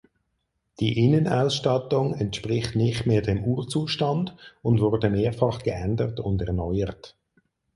[0.79, 7.15] Die Innenausstattung entspricht nicht mehr dem Urzustand und wurde mehrfach geändert und erneuert.